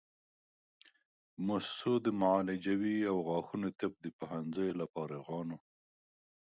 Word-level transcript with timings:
موسسو 1.45 1.93
د 2.05 2.07
معالجوي 2.21 2.97
او 3.11 3.17
غاښونو 3.27 3.69
طب 3.79 3.91
د 4.03 4.05
پوهنځیو 4.19 4.77
له 4.79 4.85
فارغانو 4.93 5.57